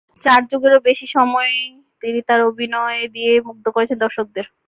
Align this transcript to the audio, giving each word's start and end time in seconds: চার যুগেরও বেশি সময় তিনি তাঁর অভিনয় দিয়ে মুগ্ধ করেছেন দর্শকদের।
চার 0.25 0.41
যুগেরও 0.51 0.79
বেশি 0.87 1.05
সময় 1.15 1.53
তিনি 2.01 2.19
তাঁর 2.27 2.41
অভিনয় 2.49 3.01
দিয়ে 3.15 3.31
মুগ্ধ 3.47 3.65
করেছেন 3.75 3.97
দর্শকদের। 4.05 4.45